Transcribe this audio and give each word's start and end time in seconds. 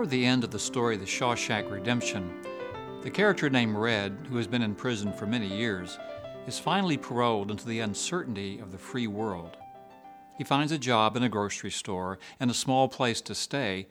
Toward 0.00 0.08
the 0.08 0.24
end 0.24 0.44
of 0.44 0.50
the 0.50 0.58
story, 0.58 0.96
The 0.96 1.04
Shawshank 1.04 1.70
Redemption, 1.70 2.32
the 3.02 3.10
character 3.10 3.50
named 3.50 3.76
Red, 3.76 4.16
who 4.30 4.38
has 4.38 4.46
been 4.46 4.62
in 4.62 4.74
prison 4.74 5.12
for 5.12 5.26
many 5.26 5.46
years, 5.46 5.98
is 6.46 6.58
finally 6.58 6.96
paroled 6.96 7.50
into 7.50 7.66
the 7.66 7.80
uncertainty 7.80 8.58
of 8.60 8.72
the 8.72 8.78
free 8.78 9.06
world. 9.06 9.58
He 10.38 10.42
finds 10.42 10.72
a 10.72 10.78
job 10.78 11.18
in 11.18 11.22
a 11.22 11.28
grocery 11.28 11.70
store 11.70 12.18
and 12.40 12.50
a 12.50 12.54
small 12.54 12.88
place 12.88 13.20
to 13.20 13.34
stay, 13.34 13.88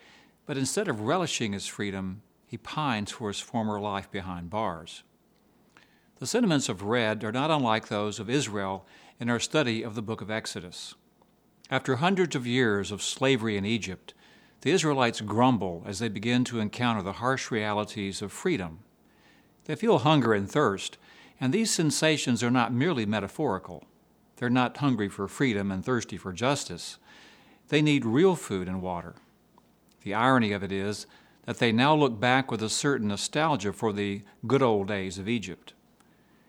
but 0.47 0.57
instead 0.57 0.87
of 0.87 1.01
relishing 1.01 1.53
his 1.53 1.67
freedom, 1.67 2.23
he 2.47 2.57
pines 2.57 3.11
for 3.11 3.27
his 3.27 3.39
former 3.39 3.79
life 3.79 4.09
behind 4.09 4.49
bars. 4.49 5.03
The 6.17 6.25
sentiments 6.25 6.69
of 6.69 6.81
Red 6.81 7.23
are 7.23 7.31
not 7.31 7.51
unlike 7.51 7.87
those 7.87 8.19
of 8.19 8.31
Israel 8.31 8.83
in 9.19 9.29
our 9.29 9.39
study 9.39 9.83
of 9.83 9.93
the 9.93 10.01
book 10.01 10.21
of 10.21 10.31
Exodus. 10.31 10.95
After 11.69 11.97
hundreds 11.97 12.35
of 12.35 12.47
years 12.47 12.91
of 12.91 13.03
slavery 13.03 13.57
in 13.57 13.63
Egypt, 13.63 14.15
the 14.61 14.71
Israelites 14.71 15.21
grumble 15.21 15.83
as 15.85 15.99
they 15.99 16.09
begin 16.09 16.43
to 16.45 16.59
encounter 16.59 17.01
the 17.01 17.13
harsh 17.13 17.49
realities 17.49 18.21
of 18.21 18.31
freedom. 18.31 18.79
They 19.65 19.75
feel 19.75 19.99
hunger 19.99 20.33
and 20.33 20.49
thirst, 20.49 20.97
and 21.39 21.53
these 21.53 21.71
sensations 21.71 22.43
are 22.43 22.51
not 22.51 22.73
merely 22.73 23.05
metaphorical. 23.05 23.85
They're 24.35 24.49
not 24.49 24.77
hungry 24.77 25.09
for 25.09 25.27
freedom 25.27 25.71
and 25.71 25.83
thirsty 25.83 26.17
for 26.17 26.33
justice. 26.33 26.97
They 27.69 27.81
need 27.81 28.05
real 28.05 28.35
food 28.35 28.67
and 28.67 28.81
water. 28.81 29.15
The 30.03 30.13
irony 30.13 30.51
of 30.51 30.63
it 30.63 30.71
is 30.71 31.05
that 31.45 31.59
they 31.59 31.71
now 31.71 31.95
look 31.95 32.19
back 32.19 32.51
with 32.51 32.61
a 32.61 32.69
certain 32.69 33.07
nostalgia 33.07 33.73
for 33.73 33.93
the 33.93 34.23
good 34.47 34.61
old 34.61 34.87
days 34.87 35.17
of 35.17 35.29
Egypt. 35.29 35.73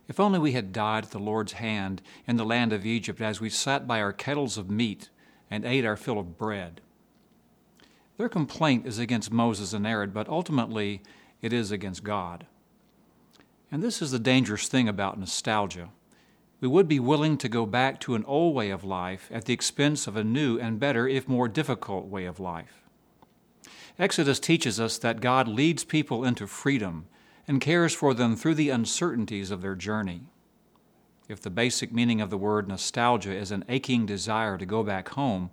If 0.09 0.19
only 0.19 0.39
we 0.39 0.53
had 0.53 0.73
died 0.73 1.05
at 1.05 1.11
the 1.11 1.19
Lord's 1.19 1.53
hand 1.53 2.03
in 2.27 2.37
the 2.37 2.45
land 2.45 2.73
of 2.73 2.85
Egypt 2.85 3.21
as 3.21 3.41
we 3.41 3.49
sat 3.49 3.87
by 3.87 4.01
our 4.01 4.13
kettles 4.13 4.59
of 4.59 4.71
meat 4.71 5.09
and 5.51 5.65
ate 5.65 5.85
our 5.85 5.97
fill 5.97 6.19
of 6.19 6.37
bread. 6.37 6.81
Their 8.21 8.29
complaint 8.29 8.87
is 8.87 8.99
against 8.99 9.33
Moses 9.33 9.73
and 9.73 9.87
Aaron, 9.87 10.11
but 10.11 10.29
ultimately 10.29 11.01
it 11.41 11.55
is 11.55 11.71
against 11.71 12.05
God. 12.05 12.45
And 13.73 13.83
this 13.83 14.03
is 14.03 14.11
the 14.11 14.19
dangerous 14.19 14.69
thing 14.69 14.91
about 14.91 15.19
nostalgia. 15.19 15.89
We 16.61 16.69
would 16.69 16.87
be 16.87 17.01
willing 17.01 17.39
to 17.39 17.49
go 17.49 17.65
back 17.65 17.99
to 18.01 18.15
an 18.15 18.27
old 18.27 18.55
way 18.55 18.69
of 18.69 18.85
life 18.85 19.31
at 19.33 19.47
the 19.47 19.55
expense 19.55 20.07
of 20.07 20.17
a 20.17 20.23
new 20.23 20.59
and 20.59 20.79
better, 20.79 21.09
if 21.09 21.31
more 21.31 21.49
difficult, 21.49 22.09
way 22.09 22.27
of 22.27 22.39
life. 22.39 22.83
Exodus 23.99 24.39
teaches 24.39 24.79
us 24.79 24.99
that 24.99 25.23
God 25.23 25.49
leads 25.49 25.85
people 25.85 26.23
into 26.23 26.47
freedom 26.47 27.07
and 27.49 27.59
cares 27.59 27.95
for 27.95 28.13
them 28.13 28.37
through 28.37 28.57
the 28.57 28.69
uncertainties 28.69 29.51
of 29.51 29.63
their 29.63 29.75
journey. 29.75 30.25
If 31.27 31.41
the 31.41 31.49
basic 31.49 31.91
meaning 31.91 32.21
of 32.21 32.29
the 32.29 32.37
word 32.37 32.69
nostalgia 32.69 33.35
is 33.35 33.51
an 33.51 33.65
aching 33.67 34.05
desire 34.05 34.59
to 34.59 34.67
go 34.67 34.83
back 34.83 35.09
home, 35.09 35.49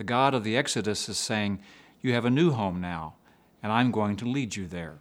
the 0.00 0.04
God 0.04 0.32
of 0.32 0.44
the 0.44 0.56
Exodus 0.56 1.10
is 1.10 1.18
saying, 1.18 1.60
You 2.00 2.14
have 2.14 2.24
a 2.24 2.30
new 2.30 2.52
home 2.52 2.80
now, 2.80 3.16
and 3.62 3.70
I'm 3.70 3.90
going 3.90 4.16
to 4.16 4.24
lead 4.24 4.56
you 4.56 4.66
there. 4.66 4.96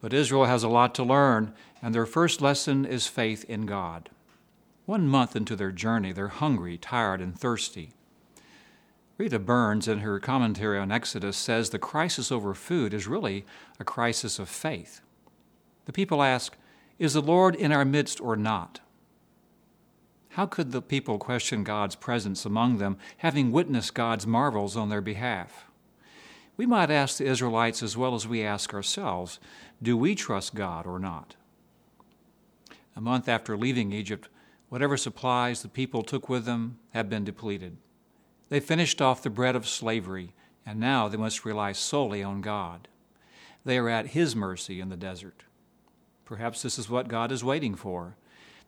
But 0.00 0.14
Israel 0.14 0.46
has 0.46 0.62
a 0.62 0.68
lot 0.70 0.94
to 0.94 1.02
learn, 1.02 1.52
and 1.82 1.94
their 1.94 2.06
first 2.06 2.40
lesson 2.40 2.86
is 2.86 3.08
faith 3.08 3.44
in 3.50 3.66
God. 3.66 4.08
One 4.86 5.06
month 5.06 5.36
into 5.36 5.54
their 5.54 5.72
journey, 5.72 6.12
they're 6.12 6.28
hungry, 6.28 6.78
tired, 6.78 7.20
and 7.20 7.38
thirsty. 7.38 7.90
Rita 9.18 9.38
Burns, 9.38 9.88
in 9.88 9.98
her 9.98 10.18
commentary 10.18 10.78
on 10.78 10.90
Exodus, 10.90 11.36
says 11.36 11.68
the 11.68 11.78
crisis 11.78 12.32
over 12.32 12.54
food 12.54 12.94
is 12.94 13.06
really 13.06 13.44
a 13.78 13.84
crisis 13.84 14.38
of 14.38 14.48
faith. 14.48 15.02
The 15.84 15.92
people 15.92 16.22
ask, 16.22 16.56
Is 16.98 17.12
the 17.12 17.20
Lord 17.20 17.56
in 17.56 17.72
our 17.72 17.84
midst 17.84 18.22
or 18.22 18.36
not? 18.36 18.80
How 20.32 20.46
could 20.46 20.72
the 20.72 20.80
people 20.80 21.18
question 21.18 21.62
God's 21.62 21.94
presence 21.94 22.46
among 22.46 22.78
them, 22.78 22.96
having 23.18 23.52
witnessed 23.52 23.92
God's 23.92 24.26
marvels 24.26 24.78
on 24.78 24.88
their 24.88 25.02
behalf? 25.02 25.66
We 26.56 26.64
might 26.64 26.90
ask 26.90 27.18
the 27.18 27.26
Israelites 27.26 27.82
as 27.82 27.98
well 27.98 28.14
as 28.14 28.26
we 28.26 28.42
ask 28.42 28.72
ourselves 28.72 29.38
do 29.82 29.94
we 29.96 30.14
trust 30.14 30.54
God 30.54 30.86
or 30.86 30.98
not? 30.98 31.36
A 32.96 33.00
month 33.00 33.28
after 33.28 33.58
leaving 33.58 33.92
Egypt, 33.92 34.28
whatever 34.70 34.96
supplies 34.96 35.60
the 35.60 35.68
people 35.68 36.02
took 36.02 36.30
with 36.30 36.46
them 36.46 36.78
had 36.90 37.10
been 37.10 37.24
depleted. 37.24 37.76
They 38.48 38.60
finished 38.60 39.02
off 39.02 39.22
the 39.22 39.28
bread 39.28 39.56
of 39.56 39.68
slavery, 39.68 40.34
and 40.64 40.80
now 40.80 41.08
they 41.08 41.16
must 41.18 41.44
rely 41.44 41.72
solely 41.72 42.22
on 42.22 42.40
God. 42.40 42.88
They 43.66 43.76
are 43.76 43.88
at 43.88 44.08
His 44.08 44.34
mercy 44.34 44.80
in 44.80 44.88
the 44.88 44.96
desert. 44.96 45.42
Perhaps 46.24 46.62
this 46.62 46.78
is 46.78 46.88
what 46.88 47.08
God 47.08 47.32
is 47.32 47.44
waiting 47.44 47.74
for 47.74 48.16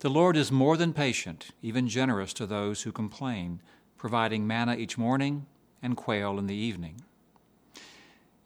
the 0.00 0.10
Lord 0.10 0.36
is 0.36 0.52
more 0.52 0.76
than 0.76 0.92
patient, 0.92 1.50
even 1.62 1.88
generous 1.88 2.32
to 2.34 2.46
those 2.46 2.82
who 2.82 2.92
complain, 2.92 3.60
providing 3.96 4.46
manna 4.46 4.76
each 4.76 4.98
morning 4.98 5.46
and 5.82 5.96
quail 5.96 6.38
in 6.38 6.46
the 6.46 6.54
evening. 6.54 7.00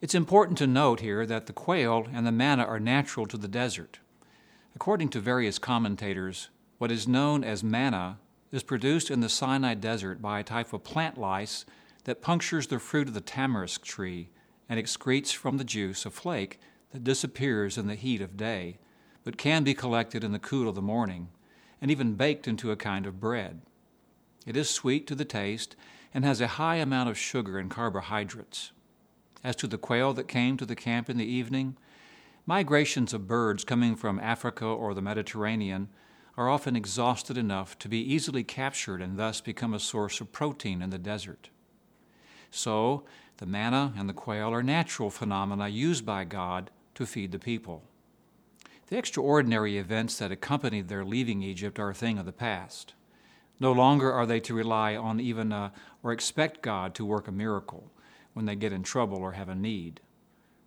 It's 0.01 0.15
important 0.15 0.59
to 0.59 0.67
note 0.67 1.01
here 1.01 1.27
that 1.27 1.47
the 1.47 1.53
quail 1.53 2.07
and 2.13 2.27
the 2.27 2.33
manna 2.33 2.65
are 2.65 2.79
natural 2.79 3.27
to 3.27 3.37
the 3.37 3.49
desert. 3.49 3.99
According 4.77 5.09
to 5.11 5.21
various 5.21 5.59
commentators, 5.59 6.51
what 6.79 6.93
is 6.93 7.09
known 7.09 7.43
as 7.43 7.65
manna 7.65 8.19
is 8.53 8.63
produced 8.63 9.11
in 9.11 9.21
the 9.21 9.29
Sinai 9.29 9.75
desert 9.75 10.23
by 10.23 10.39
a 10.39 10.45
type 10.45 10.73
of 10.73 10.85
plant 10.85 11.19
lice 11.19 11.65
that 12.05 12.23
punctures 12.23 12.69
the 12.69 12.79
fruit 12.79 13.09
of 13.09 13.15
the 13.15 13.21
tamarisk 13.21 13.83
tree 13.83 14.29
and 14.69 14.79
excretes 14.79 15.33
from 15.33 15.57
the 15.57 15.65
juice 15.65 16.07
a 16.07 16.11
flake 16.11 16.61
that 16.93 17.03
disappears 17.03 17.77
in 17.77 17.89
the 17.89 17.97
heat 17.97 18.21
of 18.21 18.37
day, 18.37 18.79
but 19.25 19.37
can 19.37 19.65
be 19.65 19.75
collected 19.75 20.23
in 20.23 20.31
the 20.31 20.39
cool 20.39 20.69
of 20.69 20.75
the 20.77 20.83
morning 20.83 21.29
and 21.81 21.91
even 21.91 22.15
baked 22.15 22.49
into 22.49 22.71
a 22.71 22.77
kind 22.77 23.07
of 23.07 23.21
bread. 23.21 23.61
It 24.47 24.57
is 24.57 24.71
sweet 24.71 25.07
to 25.07 25.15
the 25.15 25.25
taste 25.25 25.77
and 26.15 26.25
has 26.25 26.41
a 26.41 26.47
high 26.47 26.77
amount 26.77 27.11
of 27.11 27.19
sugar 27.19 27.59
and 27.59 27.71
carbohydrates. 27.71 28.73
As 29.45 29.55
to 29.57 29.67
the 29.67 29.79
quail 29.79 30.13
that 30.15 30.27
came 30.27 30.57
to 30.57 30.67
the 30.67 30.75
camp 30.75 31.09
in 31.09 31.19
the 31.19 31.25
evening, 31.25 31.77
migrations 32.47 33.13
of 33.13 33.29
birds 33.29 33.65
coming 33.65 33.95
from 33.95 34.19
Africa 34.19 34.65
or 34.65 34.95
the 34.95 35.03
Mediterranean 35.03 35.89
are 36.37 36.49
often 36.49 36.77
exhausted 36.77 37.37
enough 37.37 37.79
to 37.81 37.89
be 37.89 37.99
easily 38.01 38.45
captured 38.45 39.03
and 39.03 39.19
thus 39.19 39.41
become 39.41 39.75
a 39.75 39.81
source 39.81 40.21
of 40.21 40.33
protein 40.33 40.81
in 40.81 40.91
the 40.91 40.99
desert. 40.99 41.51
So, 42.51 43.05
the 43.39 43.47
manna 43.47 43.93
and 43.97 44.09
the 44.09 44.15
quail 44.15 44.53
are 44.53 44.63
natural 44.63 45.11
phenomena 45.11 45.69
used 45.69 46.07
by 46.07 46.25
God 46.25 46.71
to 46.95 47.07
feed 47.07 47.33
the 47.33 47.39
people. 47.39 47.83
The 48.89 48.97
extraordinary 48.97 49.77
events 49.77 50.19
that 50.19 50.33
accompanied 50.33 50.89
their 50.89 51.05
leaving 51.05 51.43
Egypt 51.43 51.79
are 51.79 51.91
a 51.91 51.95
thing 51.95 52.19
of 52.19 52.25
the 52.25 52.33
past. 52.33 52.95
No 53.61 53.71
longer 53.73 54.11
are 54.11 54.25
they 54.25 54.41
to 54.41 54.55
rely 54.55 54.97
on 54.97 55.21
even 55.21 55.53
a, 55.53 55.73
or 56.03 56.11
expect 56.11 56.63
God 56.63 56.95
to 56.95 57.05
work 57.05 57.29
a 57.29 57.33
miracle 57.33 57.91
when 58.33 58.47
they 58.47 58.57
get 58.57 58.73
in 58.73 58.83
trouble 58.83 59.19
or 59.19 59.33
have 59.33 59.51
a 59.51 59.55
need. 59.55 60.01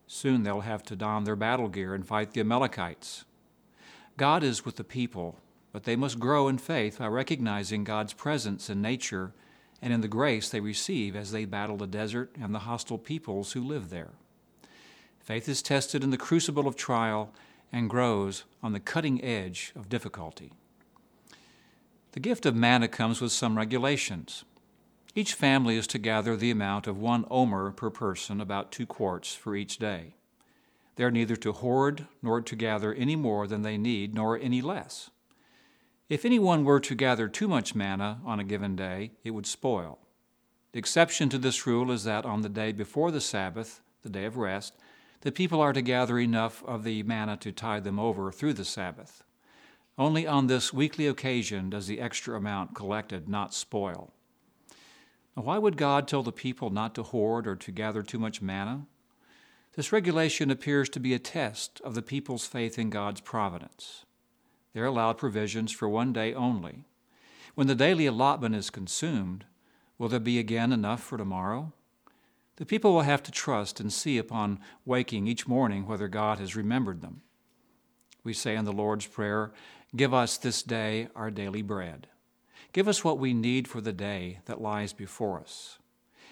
Soon 0.05 0.43
they'll 0.43 0.61
have 0.61 0.83
to 0.83 0.95
don 0.95 1.23
their 1.23 1.35
battle 1.35 1.67
gear 1.67 1.95
and 1.95 2.05
fight 2.05 2.33
the 2.33 2.41
Amalekites. 2.41 3.25
God 4.17 4.43
is 4.43 4.65
with 4.65 4.75
the 4.75 4.83
people, 4.83 5.39
but 5.71 5.85
they 5.85 5.95
must 5.95 6.19
grow 6.19 6.47
in 6.47 6.59
faith 6.59 6.99
by 6.99 7.07
recognizing 7.07 7.83
God's 7.83 8.13
presence 8.13 8.69
in 8.69 8.81
nature 8.81 9.33
and 9.81 9.91
in 9.91 10.01
the 10.01 10.07
grace 10.07 10.49
they 10.49 10.59
receive 10.59 11.15
as 11.15 11.31
they 11.31 11.45
battle 11.45 11.77
the 11.77 11.87
desert 11.87 12.35
and 12.39 12.53
the 12.53 12.59
hostile 12.59 12.99
peoples 12.99 13.53
who 13.53 13.63
live 13.63 13.89
there. 13.89 14.11
Faith 15.19 15.49
is 15.49 15.63
tested 15.63 16.03
in 16.03 16.11
the 16.11 16.17
crucible 16.17 16.67
of 16.67 16.75
trial 16.75 17.31
and 17.71 17.89
grows 17.89 18.43
on 18.61 18.73
the 18.73 18.79
cutting 18.79 19.23
edge 19.23 19.71
of 19.75 19.89
difficulty. 19.89 20.53
The 22.13 22.19
gift 22.19 22.45
of 22.45 22.55
manna 22.55 22.87
comes 22.87 23.21
with 23.21 23.31
some 23.31 23.57
regulations. 23.57 24.43
Each 25.15 25.33
family 25.33 25.77
is 25.77 25.87
to 25.87 25.97
gather 25.97 26.35
the 26.35 26.51
amount 26.51 26.87
of 26.87 26.97
one 26.97 27.25
omer 27.29 27.71
per 27.71 27.89
person, 27.89 28.41
about 28.41 28.71
two 28.71 28.85
quarts 28.85 29.33
for 29.33 29.55
each 29.55 29.77
day. 29.77 30.15
They 30.95 31.03
are 31.03 31.11
neither 31.11 31.35
to 31.37 31.53
hoard 31.53 32.07
nor 32.21 32.41
to 32.41 32.55
gather 32.55 32.93
any 32.93 33.15
more 33.15 33.47
than 33.47 33.61
they 33.61 33.77
need, 33.77 34.13
nor 34.13 34.37
any 34.37 34.61
less. 34.61 35.09
If 36.09 36.25
anyone 36.25 36.65
were 36.65 36.81
to 36.81 36.95
gather 36.95 37.29
too 37.29 37.47
much 37.47 37.73
manna 37.75 38.19
on 38.25 38.39
a 38.39 38.43
given 38.43 38.75
day, 38.75 39.11
it 39.23 39.31
would 39.31 39.47
spoil. 39.47 39.99
The 40.73 40.79
exception 40.79 41.29
to 41.29 41.37
this 41.37 41.65
rule 41.65 41.91
is 41.91 42.03
that 42.03 42.25
on 42.25 42.41
the 42.41 42.49
day 42.49 42.71
before 42.71 43.11
the 43.11 43.21
Sabbath, 43.21 43.81
the 44.03 44.09
day 44.09 44.25
of 44.25 44.37
rest, 44.37 44.73
the 45.21 45.31
people 45.31 45.61
are 45.61 45.73
to 45.73 45.81
gather 45.81 46.19
enough 46.19 46.63
of 46.65 46.83
the 46.83 47.03
manna 47.03 47.37
to 47.37 47.51
tide 47.51 47.83
them 47.83 47.99
over 47.99 48.31
through 48.31 48.53
the 48.53 48.65
Sabbath. 48.65 49.23
Only 49.97 50.25
on 50.25 50.47
this 50.47 50.73
weekly 50.73 51.07
occasion 51.07 51.69
does 51.69 51.87
the 51.87 51.99
extra 51.99 52.37
amount 52.37 52.75
collected 52.75 53.29
not 53.29 53.53
spoil. 53.53 54.11
Now, 55.35 55.43
why 55.43 55.57
would 55.57 55.77
God 55.77 56.07
tell 56.07 56.23
the 56.23 56.31
people 56.31 56.69
not 56.69 56.95
to 56.95 57.03
hoard 57.03 57.47
or 57.47 57.55
to 57.55 57.71
gather 57.71 58.01
too 58.01 58.19
much 58.19 58.41
manna? 58.41 58.87
This 59.75 59.91
regulation 59.91 60.51
appears 60.51 60.89
to 60.89 60.99
be 60.99 61.13
a 61.13 61.19
test 61.19 61.79
of 61.81 61.95
the 61.95 62.01
people's 62.01 62.45
faith 62.45 62.77
in 62.77 62.89
God's 62.89 63.21
providence. 63.21 64.05
They're 64.73 64.85
allowed 64.85 65.17
provisions 65.17 65.71
for 65.71 65.87
one 65.87 66.13
day 66.13 66.33
only. 66.33 66.83
When 67.55 67.67
the 67.67 67.75
daily 67.75 68.05
allotment 68.05 68.55
is 68.55 68.69
consumed, 68.69 69.45
will 69.97 70.09
there 70.09 70.19
be 70.19 70.39
again 70.39 70.73
enough 70.73 71.03
for 71.03 71.17
tomorrow? 71.17 71.73
The 72.57 72.65
people 72.65 72.93
will 72.93 73.01
have 73.01 73.23
to 73.23 73.31
trust 73.31 73.79
and 73.79 73.91
see 73.91 74.17
upon 74.17 74.59
waking 74.85 75.27
each 75.27 75.47
morning 75.47 75.87
whether 75.87 76.07
God 76.07 76.39
has 76.39 76.55
remembered 76.55 77.01
them. 77.01 77.21
We 78.23 78.33
say 78.33 78.55
in 78.55 78.65
the 78.65 78.71
Lord's 78.71 79.07
Prayer, 79.07 79.51
Give 79.95 80.13
us 80.13 80.37
this 80.37 80.63
day 80.63 81.09
our 81.15 81.31
daily 81.31 81.61
bread. 81.61 82.07
Give 82.71 82.87
us 82.87 83.03
what 83.03 83.19
we 83.19 83.33
need 83.33 83.67
for 83.67 83.81
the 83.81 83.91
day 83.91 84.39
that 84.45 84.61
lies 84.61 84.93
before 84.93 85.39
us. 85.39 85.79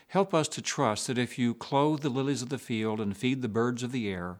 Help 0.07 0.33
us 0.33 0.48
to 0.50 0.62
trust 0.62 1.07
that 1.07 1.18
if 1.18 1.38
you 1.38 1.54
clothe 1.54 2.01
the 2.01 2.10
lilies 2.10 2.42
of 2.42 2.50
the 2.50 2.57
field 2.57 3.01
and 3.01 3.15
feed 3.15 3.42
the 3.42 3.50
birds 3.50 3.83
of 3.83 3.92
the 3.92 4.10
air, 4.10 4.39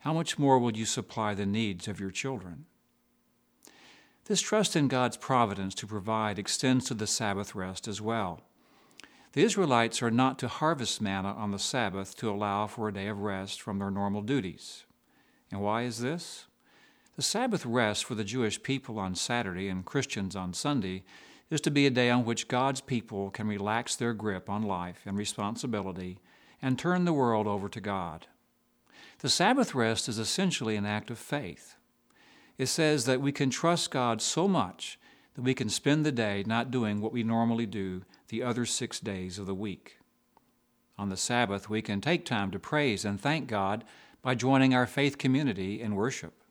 how 0.00 0.12
much 0.12 0.38
more 0.38 0.58
will 0.58 0.76
you 0.76 0.84
supply 0.84 1.34
the 1.34 1.46
needs 1.46 1.88
of 1.88 2.00
your 2.00 2.10
children? 2.10 2.66
This 4.26 4.40
trust 4.40 4.76
in 4.76 4.88
God's 4.88 5.16
providence 5.16 5.74
to 5.76 5.86
provide 5.86 6.38
extends 6.38 6.86
to 6.86 6.94
the 6.94 7.06
Sabbath 7.06 7.54
rest 7.54 7.88
as 7.88 8.00
well. 8.00 8.42
The 9.32 9.42
Israelites 9.42 10.02
are 10.02 10.10
not 10.10 10.38
to 10.38 10.48
harvest 10.48 11.02
manna 11.02 11.32
on 11.32 11.50
the 11.50 11.58
Sabbath 11.58 12.16
to 12.16 12.30
allow 12.30 12.66
for 12.66 12.88
a 12.88 12.92
day 12.92 13.08
of 13.08 13.20
rest 13.20 13.60
from 13.60 13.78
their 13.78 13.90
normal 13.90 14.22
duties. 14.22 14.84
And 15.50 15.60
why 15.60 15.82
is 15.82 16.00
this? 16.00 16.46
The 17.16 17.22
Sabbath 17.22 17.66
rest 17.66 18.04
for 18.04 18.14
the 18.14 18.24
Jewish 18.24 18.62
people 18.62 18.98
on 18.98 19.14
Saturday 19.14 19.68
and 19.68 19.84
Christians 19.84 20.34
on 20.34 20.54
Sunday 20.54 21.02
is 21.50 21.60
to 21.62 21.70
be 21.70 21.86
a 21.86 21.90
day 21.90 22.10
on 22.10 22.24
which 22.24 22.48
God's 22.48 22.80
people 22.80 23.30
can 23.30 23.48
relax 23.48 23.96
their 23.96 24.14
grip 24.14 24.48
on 24.48 24.62
life 24.62 25.02
and 25.04 25.16
responsibility 25.16 26.18
and 26.62 26.78
turn 26.78 27.04
the 27.04 27.12
world 27.12 27.46
over 27.46 27.68
to 27.68 27.80
God. 27.80 28.26
The 29.20 29.28
Sabbath 29.28 29.74
rest 29.74 30.08
is 30.08 30.18
essentially 30.18 30.76
an 30.76 30.86
act 30.86 31.10
of 31.10 31.18
faith. 31.18 31.74
It 32.56 32.66
says 32.66 33.04
that 33.06 33.20
we 33.20 33.32
can 33.32 33.50
trust 33.50 33.90
God 33.90 34.22
so 34.22 34.46
much 34.48 34.98
that 35.38 35.44
we 35.44 35.54
can 35.54 35.68
spend 35.68 36.04
the 36.04 36.10
day 36.10 36.42
not 36.48 36.72
doing 36.72 37.00
what 37.00 37.12
we 37.12 37.22
normally 37.22 37.64
do 37.64 38.02
the 38.26 38.42
other 38.42 38.66
six 38.66 38.98
days 38.98 39.38
of 39.38 39.46
the 39.46 39.54
week. 39.54 39.98
On 40.98 41.10
the 41.10 41.16
Sabbath, 41.16 41.70
we 41.70 41.80
can 41.80 42.00
take 42.00 42.24
time 42.24 42.50
to 42.50 42.58
praise 42.58 43.04
and 43.04 43.20
thank 43.20 43.46
God 43.46 43.84
by 44.20 44.34
joining 44.34 44.74
our 44.74 44.84
faith 44.84 45.16
community 45.16 45.80
in 45.80 45.94
worship. 45.94 46.42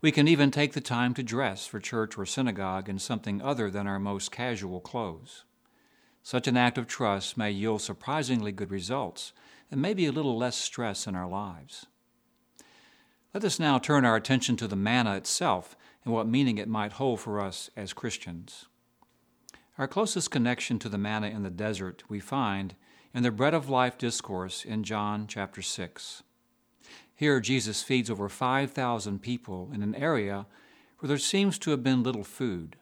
We 0.00 0.10
can 0.10 0.26
even 0.26 0.50
take 0.50 0.72
the 0.72 0.80
time 0.80 1.14
to 1.14 1.22
dress 1.22 1.68
for 1.68 1.78
church 1.78 2.18
or 2.18 2.26
synagogue 2.26 2.88
in 2.88 2.98
something 2.98 3.40
other 3.40 3.70
than 3.70 3.86
our 3.86 4.00
most 4.00 4.32
casual 4.32 4.80
clothes. 4.80 5.44
Such 6.24 6.48
an 6.48 6.56
act 6.56 6.78
of 6.78 6.88
trust 6.88 7.36
may 7.36 7.52
yield 7.52 7.80
surprisingly 7.80 8.50
good 8.50 8.72
results 8.72 9.32
and 9.70 9.80
maybe 9.80 10.04
a 10.04 10.10
little 10.10 10.36
less 10.36 10.56
stress 10.56 11.06
in 11.06 11.14
our 11.14 11.28
lives. 11.28 11.86
Let 13.32 13.44
us 13.44 13.60
now 13.60 13.78
turn 13.78 14.04
our 14.04 14.16
attention 14.16 14.56
to 14.56 14.66
the 14.66 14.74
manna 14.74 15.14
itself 15.14 15.76
and 16.06 16.14
what 16.14 16.28
meaning 16.28 16.56
it 16.56 16.68
might 16.68 16.92
hold 16.92 17.18
for 17.18 17.40
us 17.40 17.68
as 17.76 17.92
Christians. 17.92 18.66
Our 19.76 19.88
closest 19.88 20.30
connection 20.30 20.78
to 20.78 20.88
the 20.88 20.96
manna 20.96 21.26
in 21.26 21.42
the 21.42 21.50
desert 21.50 22.04
we 22.08 22.20
find 22.20 22.76
in 23.12 23.24
the 23.24 23.32
bread 23.32 23.54
of 23.54 23.68
life 23.68 23.98
discourse 23.98 24.64
in 24.64 24.84
John 24.84 25.26
chapter 25.26 25.60
6. 25.60 26.22
Here, 27.16 27.40
Jesus 27.40 27.82
feeds 27.82 28.08
over 28.08 28.28
5,000 28.28 29.20
people 29.20 29.68
in 29.74 29.82
an 29.82 29.96
area 29.96 30.46
where 31.00 31.08
there 31.08 31.18
seems 31.18 31.58
to 31.58 31.72
have 31.72 31.82
been 31.82 32.04
little 32.04 32.24
food. 32.24 32.76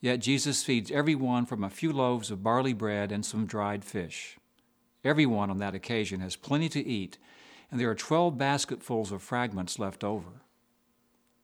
Yet 0.00 0.16
Jesus 0.16 0.64
feeds 0.64 0.90
everyone 0.90 1.46
from 1.46 1.62
a 1.62 1.70
few 1.70 1.92
loaves 1.92 2.32
of 2.32 2.42
barley 2.42 2.72
bread 2.72 3.12
and 3.12 3.24
some 3.24 3.46
dried 3.46 3.84
fish. 3.84 4.38
Everyone 5.04 5.50
on 5.50 5.58
that 5.58 5.74
occasion 5.74 6.18
has 6.20 6.34
plenty 6.34 6.68
to 6.70 6.84
eat, 6.84 7.16
and 7.70 7.78
there 7.78 7.90
are 7.90 7.94
12 7.94 8.36
basketfuls 8.36 9.12
of 9.12 9.22
fragments 9.22 9.78
left 9.78 10.02
over. 10.02 10.43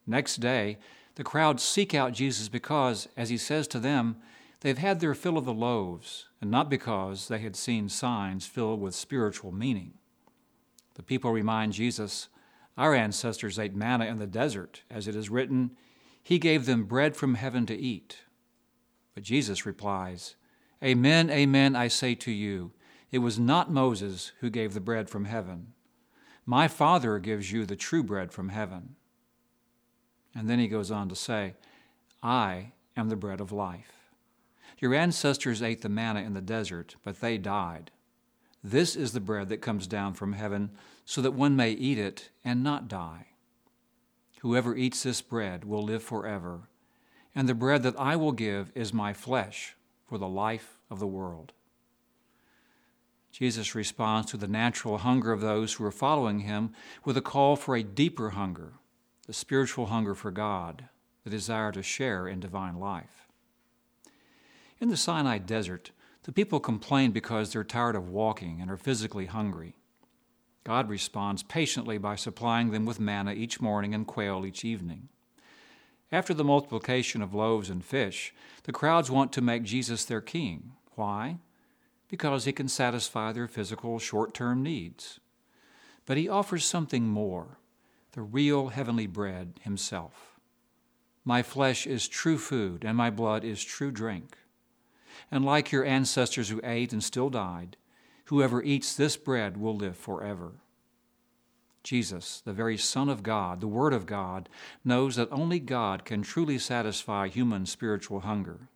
Next 0.06 0.36
day, 0.36 0.78
the 1.14 1.24
crowd 1.24 1.60
seek 1.60 1.94
out 1.94 2.12
Jesus 2.12 2.48
because, 2.48 3.08
as 3.16 3.28
he 3.28 3.36
says 3.36 3.68
to 3.68 3.78
them, 3.78 4.16
They've 4.60 4.78
had 4.78 5.00
their 5.00 5.14
fill 5.14 5.38
of 5.38 5.46
the 5.46 5.54
loaves, 5.54 6.26
and 6.40 6.50
not 6.50 6.68
because 6.68 7.28
they 7.28 7.38
had 7.38 7.56
seen 7.56 7.88
signs 7.88 8.46
filled 8.46 8.80
with 8.80 8.94
spiritual 8.94 9.52
meaning. 9.52 9.94
The 10.94 11.02
people 11.02 11.32
remind 11.32 11.72
Jesus, 11.72 12.28
Our 12.76 12.94
ancestors 12.94 13.58
ate 13.58 13.74
manna 13.74 14.04
in 14.04 14.18
the 14.18 14.26
desert, 14.26 14.82
as 14.90 15.08
it 15.08 15.16
is 15.16 15.30
written, 15.30 15.70
He 16.22 16.38
gave 16.38 16.66
them 16.66 16.84
bread 16.84 17.16
from 17.16 17.36
heaven 17.36 17.64
to 17.66 17.76
eat. 17.76 18.18
But 19.14 19.24
Jesus 19.24 19.64
replies, 19.64 20.36
Amen, 20.84 21.30
amen, 21.30 21.74
I 21.74 21.88
say 21.88 22.14
to 22.16 22.30
you, 22.30 22.72
it 23.10 23.18
was 23.18 23.38
not 23.38 23.72
Moses 23.72 24.32
who 24.40 24.50
gave 24.50 24.72
the 24.72 24.80
bread 24.80 25.10
from 25.10 25.24
heaven. 25.24 25.72
My 26.46 26.68
Father 26.68 27.18
gives 27.18 27.50
you 27.50 27.66
the 27.66 27.76
true 27.76 28.02
bread 28.02 28.32
from 28.32 28.50
heaven. 28.50 28.96
And 30.34 30.48
then 30.48 30.58
he 30.58 30.68
goes 30.68 30.90
on 30.90 31.08
to 31.08 31.16
say, 31.16 31.54
I 32.22 32.72
am 32.96 33.08
the 33.08 33.16
bread 33.16 33.40
of 33.40 33.52
life. 33.52 33.92
Your 34.78 34.94
ancestors 34.94 35.62
ate 35.62 35.82
the 35.82 35.88
manna 35.88 36.20
in 36.20 36.34
the 36.34 36.40
desert, 36.40 36.96
but 37.04 37.20
they 37.20 37.36
died. 37.36 37.90
This 38.62 38.96
is 38.96 39.12
the 39.12 39.20
bread 39.20 39.48
that 39.48 39.62
comes 39.62 39.86
down 39.86 40.14
from 40.14 40.34
heaven, 40.34 40.70
so 41.04 41.20
that 41.22 41.32
one 41.32 41.56
may 41.56 41.72
eat 41.72 41.98
it 41.98 42.30
and 42.44 42.62
not 42.62 42.88
die. 42.88 43.26
Whoever 44.40 44.76
eats 44.76 45.02
this 45.02 45.20
bread 45.20 45.64
will 45.64 45.82
live 45.82 46.02
forever, 46.02 46.68
and 47.34 47.48
the 47.48 47.54
bread 47.54 47.82
that 47.82 47.98
I 47.98 48.16
will 48.16 48.32
give 48.32 48.72
is 48.74 48.92
my 48.92 49.12
flesh 49.12 49.76
for 50.06 50.18
the 50.18 50.28
life 50.28 50.78
of 50.90 50.98
the 50.98 51.06
world. 51.06 51.52
Jesus 53.32 53.74
responds 53.74 54.30
to 54.30 54.36
the 54.36 54.48
natural 54.48 54.98
hunger 54.98 55.32
of 55.32 55.40
those 55.40 55.74
who 55.74 55.84
are 55.84 55.92
following 55.92 56.40
him 56.40 56.72
with 57.04 57.16
a 57.16 57.22
call 57.22 57.54
for 57.56 57.76
a 57.76 57.82
deeper 57.82 58.30
hunger, 58.30 58.72
the 59.26 59.32
spiritual 59.32 59.86
hunger 59.86 60.14
for 60.14 60.30
God, 60.30 60.88
the 61.24 61.30
desire 61.30 61.72
to 61.72 61.82
share 61.82 62.26
in 62.26 62.40
divine 62.40 62.78
life. 62.78 63.28
In 64.80 64.88
the 64.88 64.96
Sinai 64.96 65.38
desert, 65.38 65.90
the 66.24 66.32
people 66.32 66.60
complain 66.60 67.12
because 67.12 67.52
they're 67.52 67.64
tired 67.64 67.96
of 67.96 68.08
walking 68.08 68.60
and 68.60 68.70
are 68.70 68.76
physically 68.76 69.26
hungry. 69.26 69.76
God 70.64 70.88
responds 70.88 71.42
patiently 71.42 71.98
by 71.98 72.16
supplying 72.16 72.70
them 72.70 72.84
with 72.84 73.00
manna 73.00 73.32
each 73.32 73.60
morning 73.60 73.94
and 73.94 74.06
quail 74.06 74.44
each 74.44 74.64
evening. 74.64 75.08
After 76.12 76.34
the 76.34 76.44
multiplication 76.44 77.22
of 77.22 77.34
loaves 77.34 77.70
and 77.70 77.84
fish, 77.84 78.34
the 78.64 78.72
crowds 78.72 79.10
want 79.10 79.32
to 79.32 79.40
make 79.40 79.62
Jesus 79.62 80.04
their 80.04 80.20
king. 80.20 80.72
Why? 80.96 81.38
Because 82.08 82.44
he 82.44 82.52
can 82.52 82.68
satisfy 82.68 83.32
their 83.32 83.46
physical 83.46 83.98
short 83.98 84.34
term 84.34 84.62
needs. 84.62 85.20
But 86.06 86.16
he 86.16 86.28
offers 86.28 86.64
something 86.64 87.06
more 87.06 87.58
the 88.12 88.22
real 88.22 88.68
heavenly 88.68 89.06
bread 89.06 89.54
himself. 89.62 90.38
My 91.24 91.42
flesh 91.42 91.86
is 91.86 92.08
true 92.08 92.38
food, 92.38 92.84
and 92.84 92.96
my 92.96 93.10
blood 93.10 93.44
is 93.44 93.62
true 93.62 93.90
drink 93.90 94.36
and 95.30 95.44
like 95.44 95.72
your 95.72 95.84
ancestors 95.84 96.48
who 96.48 96.60
ate 96.62 96.92
and 96.92 97.02
still 97.02 97.30
died, 97.30 97.76
whoever 98.26 98.62
eats 98.62 98.94
this 98.94 99.16
bread 99.16 99.56
will 99.56 99.76
live 99.76 99.96
forever. 99.96 100.52
Jesus, 101.82 102.42
the 102.44 102.52
very 102.52 102.76
Son 102.76 103.08
of 103.08 103.22
God, 103.22 103.60
the 103.60 103.68
Word 103.68 103.94
of 103.94 104.06
God, 104.06 104.48
knows 104.84 105.16
that 105.16 105.32
only 105.32 105.58
God 105.58 106.04
can 106.04 106.22
truly 106.22 106.58
satisfy 106.58 107.28
human 107.28 107.64
spiritual 107.64 108.20
hunger. 108.20 108.68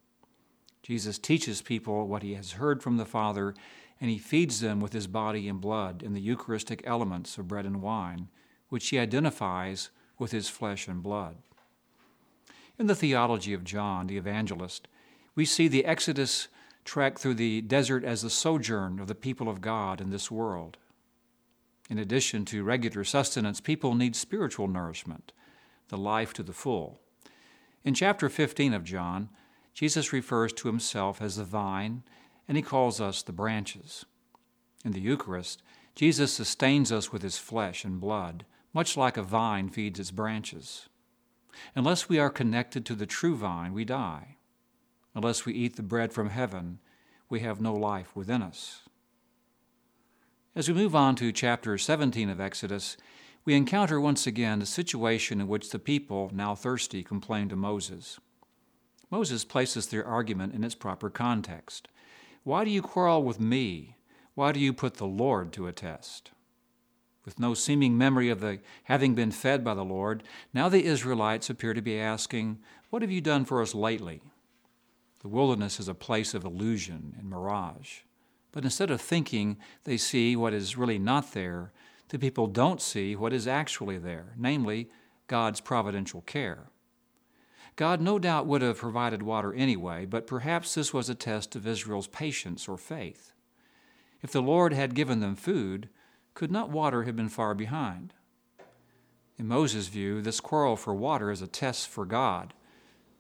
Jesus 0.83 1.19
teaches 1.19 1.61
people 1.61 2.07
what 2.07 2.23
he 2.23 2.35
has 2.35 2.53
heard 2.53 2.83
from 2.83 2.97
the 2.97 3.05
Father, 3.05 3.55
and 4.01 4.11
he 4.11 4.19
feeds 4.19 4.61
them 4.61 4.81
with 4.81 4.93
his 4.93 5.07
body 5.07 5.49
and 5.49 5.61
blood 5.61 6.03
in 6.03 6.15
the 6.15 6.21
Eucharistic 6.21 6.83
elements 6.87 7.37
of 7.37 7.49
bread 7.49 7.67
and 7.67 7.83
wine, 7.83 8.29
which 8.75 8.89
he 8.89 8.99
identifies 8.99 9.91
with 10.19 10.33
his 10.33 10.49
flesh 10.49 10.89
and 10.89 11.01
blood. 11.01 11.37
In 12.77 12.89
the 12.89 12.97
theology 12.97 13.55
of 13.55 13.63
John 13.63 14.09
the 14.09 14.17
evangelist, 14.17 14.89
we 15.37 15.45
see 15.45 15.69
the 15.69 15.85
Exodus 15.85 16.49
trek 16.85 17.17
through 17.17 17.35
the 17.35 17.61
desert 17.61 18.03
as 18.03 18.23
the 18.23 18.31
sojourn 18.31 18.99
of 18.99 19.07
the 19.07 19.15
people 19.15 19.49
of 19.49 19.61
God 19.61 20.01
in 20.01 20.11
this 20.11 20.29
world. 20.29 20.77
In 21.89 22.01
addition 22.01 22.45
to 22.47 22.65
regular 22.65 23.05
sustenance, 23.05 23.61
people 23.61 23.95
need 23.95 24.17
spiritual 24.17 24.67
nourishment, 24.67 25.31
the 25.87 25.97
life 25.97 26.33
to 26.33 26.43
the 26.43 26.53
full. 26.53 26.99
In 27.85 27.95
chapter 27.95 28.29
15 28.29 28.75
of 28.75 28.83
John, 28.83 29.29
Jesus 29.73 30.13
refers 30.13 30.53
to 30.55 30.67
himself 30.67 31.23
as 31.23 31.37
the 31.37 31.45
vine, 31.45 32.03
and 32.49 32.57
he 32.57 32.63
calls 32.65 33.01
us 33.01 33.23
the 33.23 33.31
branches. 33.31 34.05
In 34.85 34.91
the 34.91 35.01
Eucharist, 35.01 35.63
Jesus 35.95 36.33
sustains 36.33 36.91
us 36.91 37.13
with 37.13 37.23
his 37.23 37.39
flesh 37.39 37.85
and 37.85 38.01
blood, 38.01 38.45
much 38.75 38.97
like 38.97 39.17
a 39.17 39.23
vine 39.23 39.71
feeds 39.71 39.99
its 39.99 40.11
branches. 40.11 40.89
Unless 41.75 42.09
we 42.09 42.19
are 42.19 42.29
connected 42.29 42.85
to 42.85 42.95
the 42.95 43.07
true 43.07 43.37
vine, 43.37 43.73
we 43.73 43.85
die. 43.85 44.37
Unless 45.15 45.47
we 45.47 45.55
eat 45.55 45.77
the 45.77 45.83
bread 45.83 46.13
from 46.13 46.31
heaven, 46.31 46.81
we 47.31 47.41
have 47.41 47.61
no 47.61 47.73
life 47.73 48.15
within 48.17 48.43
us. 48.43 48.83
As 50.57 50.69
we 50.69 50.75
move 50.75 50.95
on 50.95 51.15
to 51.17 51.33
chapter 51.33 51.79
17 51.79 52.29
of 52.29 52.41
Exodus, 52.41 52.97
we 53.45 53.55
encounter 53.55 54.01
once 54.01 54.27
again 54.27 54.59
the 54.59 54.67
situation 54.67 55.41
in 55.41 55.49
which 55.49 55.71
the 55.71 55.79
people, 55.79 56.31
now 56.33 56.55
thirsty, 56.55 57.03
complain 57.03 57.49
to 57.49 57.57
Moses. 57.57 58.19
Moses 59.11 59.45
places 59.45 59.87
their 59.87 60.05
argument 60.05 60.55
in 60.55 60.65
its 60.65 60.75
proper 60.75 61.11
context. 61.11 61.89
Why 62.43 62.65
do 62.65 62.71
you 62.71 62.83
quarrel 62.83 63.23
with 63.23 63.39
me? 63.39 63.97
Why 64.35 64.51
do 64.51 64.59
you 64.59 64.73
put 64.73 64.95
the 64.95 65.07
Lord 65.07 65.53
to 65.53 65.67
a 65.67 65.73
test? 65.73 66.31
With 67.25 67.39
no 67.39 67.55
seeming 67.55 67.97
memory 67.97 68.29
of 68.29 68.41
the 68.41 68.61
having 68.85 69.15
been 69.15 69.31
fed 69.31 69.65
by 69.65 69.75
the 69.75 69.85
Lord, 69.85 70.23
now 70.53 70.69
the 70.69 70.85
Israelites 70.85 71.49
appear 71.49 71.73
to 71.73 71.81
be 71.81 71.99
asking, 71.99 72.59
What 72.91 73.03
have 73.03 73.11
you 73.11 73.21
done 73.21 73.45
for 73.45 73.63
us 73.63 73.75
lately? 73.75 74.23
The 75.21 75.29
wilderness 75.29 75.81
is 75.81 75.89
a 75.89 75.95
place 75.95 76.35
of 76.35 76.45
illusion 76.45 77.15
and 77.19 77.31
mirage. 77.31 78.01
But 78.53 78.65
instead 78.65 78.91
of 78.91 79.01
thinking 79.01 79.57
they 79.85 79.97
see 79.97 80.37
what 80.37 80.53
is 80.53 80.77
really 80.77 80.99
not 80.99 81.33
there, 81.33 81.73
the 82.11 82.19
people 82.19 82.47
don't 82.47 82.81
see 82.81 83.17
what 83.17 83.33
is 83.33 83.49
actually 83.49 83.99
there, 83.99 84.35
namely, 84.37 84.91
God's 85.27 85.61
providential 85.61 86.21
care. 86.21 86.69
God 87.77 88.01
no 88.01 88.19
doubt 88.19 88.47
would 88.47 88.63
have 88.63 88.79
provided 88.79 89.23
water 89.23 89.53
anyway, 89.53 90.05
but 90.05 90.27
perhaps 90.27 90.75
this 90.75 90.93
was 90.93 91.09
a 91.09 91.15
test 91.15 91.57
of 91.57 91.67
Israel's 91.67 92.07
patience 92.07 92.69
or 92.69 92.77
faith. 92.77 93.33
If 94.23 94.31
the 94.31 94.43
Lord 94.43 94.73
had 94.73 94.95
given 94.95 95.21
them 95.21 95.35
food, 95.35 95.89
could 96.35 96.51
not 96.51 96.71
water 96.71 97.05
have 97.05 97.17
been 97.17 97.29
far 97.29 97.55
behind? 97.55 98.13
In 99.39 99.49
Moses' 99.49 99.89
view, 99.89 100.21
this 100.21 100.41
quarrel 100.41 100.77
for 100.77 100.95
water 100.95 101.31
is 101.31 101.43
a 101.43 101.47
test 101.47 101.89
for 101.89 102.05
God. 102.05 102.53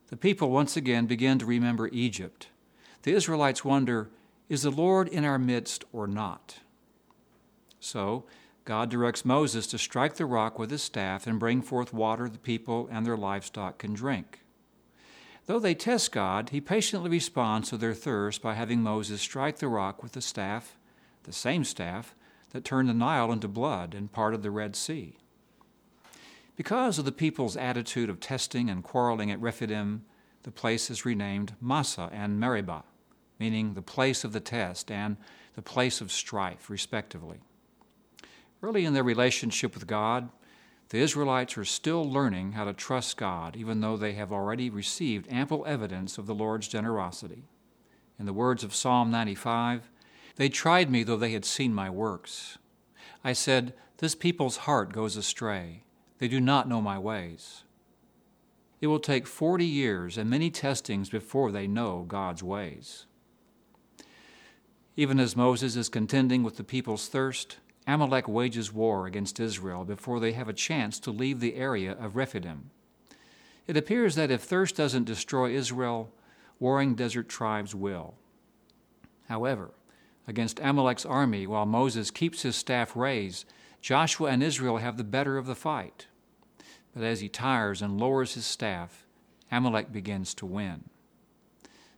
The 0.08 0.16
people 0.16 0.50
once 0.50 0.76
again 0.76 1.06
begin 1.06 1.38
to 1.38 1.46
remember 1.46 1.88
Egypt. 1.88 2.48
The 3.02 3.12
Israelites 3.14 3.64
wonder, 3.64 4.10
Is 4.48 4.62
the 4.62 4.70
Lord 4.70 5.08
in 5.08 5.24
our 5.24 5.38
midst 5.38 5.84
or 5.92 6.06
not? 6.06 6.58
So, 7.80 8.24
God 8.64 8.90
directs 8.90 9.24
Moses 9.24 9.66
to 9.68 9.78
strike 9.78 10.14
the 10.14 10.26
rock 10.26 10.58
with 10.58 10.70
his 10.70 10.82
staff 10.82 11.26
and 11.26 11.38
bring 11.38 11.62
forth 11.62 11.92
water 11.92 12.28
the 12.28 12.38
people 12.38 12.88
and 12.90 13.04
their 13.04 13.16
livestock 13.16 13.78
can 13.78 13.92
drink. 13.92 14.40
Though 15.46 15.58
they 15.58 15.74
test 15.74 16.12
God, 16.12 16.50
he 16.50 16.60
patiently 16.60 17.10
responds 17.10 17.68
to 17.68 17.76
their 17.76 17.92
thirst 17.92 18.40
by 18.40 18.54
having 18.54 18.82
Moses 18.82 19.20
strike 19.20 19.58
the 19.58 19.68
rock 19.68 20.02
with 20.02 20.12
the 20.12 20.22
staff, 20.22 20.78
the 21.24 21.32
same 21.32 21.64
staff 21.64 22.14
that 22.54 22.64
turned 22.64 22.88
the 22.88 22.94
Nile 22.94 23.32
into 23.32 23.48
blood 23.48 23.94
and 23.94 24.12
part 24.12 24.32
of 24.32 24.44
the 24.44 24.50
Red 24.50 24.76
Sea. 24.76 25.18
Because 26.54 27.00
of 27.00 27.04
the 27.04 27.10
people's 27.10 27.56
attitude 27.56 28.08
of 28.08 28.20
testing 28.20 28.70
and 28.70 28.84
quarreling 28.84 29.32
at 29.32 29.40
Rephidim, 29.40 30.04
the 30.44 30.52
place 30.52 30.88
is 30.88 31.04
renamed 31.04 31.56
Massah 31.60 32.08
and 32.12 32.38
Meribah, 32.38 32.84
meaning 33.40 33.74
the 33.74 33.82
place 33.82 34.22
of 34.22 34.32
the 34.32 34.38
test 34.38 34.88
and 34.88 35.16
the 35.56 35.62
place 35.62 36.00
of 36.00 36.12
strife, 36.12 36.70
respectively. 36.70 37.40
Early 38.62 38.84
in 38.84 38.94
their 38.94 39.02
relationship 39.02 39.74
with 39.74 39.88
God, 39.88 40.28
the 40.90 40.98
Israelites 40.98 41.58
are 41.58 41.64
still 41.64 42.08
learning 42.08 42.52
how 42.52 42.66
to 42.66 42.72
trust 42.72 43.16
God, 43.16 43.56
even 43.56 43.80
though 43.80 43.96
they 43.96 44.12
have 44.12 44.32
already 44.32 44.70
received 44.70 45.26
ample 45.28 45.66
evidence 45.66 46.18
of 46.18 46.26
the 46.26 46.34
Lord's 46.36 46.68
generosity. 46.68 47.48
In 48.16 48.26
the 48.26 48.32
words 48.32 48.62
of 48.62 48.76
Psalm 48.76 49.10
95, 49.10 49.90
they 50.36 50.48
tried 50.48 50.90
me 50.90 51.02
though 51.02 51.16
they 51.16 51.32
had 51.32 51.44
seen 51.44 51.74
my 51.74 51.90
works. 51.90 52.58
I 53.22 53.32
said, 53.32 53.74
This 53.98 54.14
people's 54.14 54.58
heart 54.58 54.92
goes 54.92 55.16
astray. 55.16 55.84
They 56.18 56.28
do 56.28 56.40
not 56.40 56.68
know 56.68 56.80
my 56.80 56.98
ways. 56.98 57.64
It 58.80 58.88
will 58.88 59.00
take 59.00 59.26
40 59.26 59.64
years 59.64 60.18
and 60.18 60.28
many 60.28 60.50
testings 60.50 61.08
before 61.08 61.50
they 61.50 61.66
know 61.66 62.04
God's 62.06 62.42
ways. 62.42 63.06
Even 64.96 65.18
as 65.18 65.34
Moses 65.36 65.74
is 65.74 65.88
contending 65.88 66.42
with 66.42 66.56
the 66.56 66.64
people's 66.64 67.08
thirst, 67.08 67.58
Amalek 67.86 68.28
wages 68.28 68.72
war 68.72 69.06
against 69.06 69.40
Israel 69.40 69.84
before 69.84 70.20
they 70.20 70.32
have 70.32 70.48
a 70.48 70.52
chance 70.52 70.98
to 71.00 71.10
leave 71.10 71.40
the 71.40 71.56
area 71.56 71.92
of 71.92 72.16
Rephidim. 72.16 72.70
It 73.66 73.76
appears 73.76 74.14
that 74.14 74.30
if 74.30 74.42
thirst 74.42 74.76
doesn't 74.76 75.04
destroy 75.04 75.54
Israel, 75.54 76.12
warring 76.58 76.94
desert 76.94 77.28
tribes 77.28 77.74
will. 77.74 78.14
However, 79.28 79.70
against 80.26 80.60
Amalek's 80.60 81.04
army, 81.04 81.46
while 81.46 81.66
Moses 81.66 82.10
keeps 82.10 82.42
his 82.42 82.56
staff 82.56 82.96
raised, 82.96 83.44
Joshua 83.80 84.30
and 84.30 84.42
Israel 84.42 84.78
have 84.78 84.96
the 84.96 85.04
better 85.04 85.36
of 85.36 85.46
the 85.46 85.54
fight. 85.54 86.06
But 86.94 87.02
as 87.02 87.20
he 87.20 87.28
tires 87.28 87.82
and 87.82 88.00
lowers 88.00 88.34
his 88.34 88.46
staff, 88.46 89.06
Amalek 89.50 89.92
begins 89.92 90.32
to 90.34 90.46
win. 90.46 90.84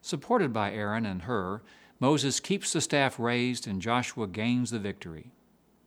Supported 0.00 0.52
by 0.52 0.72
Aaron 0.72 1.06
and 1.06 1.22
Hur, 1.22 1.62
Moses 2.00 2.40
keeps 2.40 2.72
the 2.72 2.80
staff 2.80 3.18
raised 3.18 3.66
and 3.66 3.80
Joshua 3.80 4.26
gains 4.26 4.70
the 4.70 4.78
victory. 4.78 5.32